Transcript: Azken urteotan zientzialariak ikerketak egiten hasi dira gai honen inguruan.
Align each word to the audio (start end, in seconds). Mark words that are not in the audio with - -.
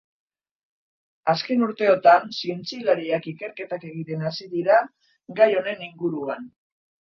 Azken 1.33 1.65
urteotan 1.65 2.25
zientzialariak 2.39 3.29
ikerketak 3.33 3.87
egiten 3.91 4.27
hasi 4.33 4.51
dira 4.57 4.81
gai 5.43 5.51
honen 5.61 5.89
inguruan. 5.93 6.53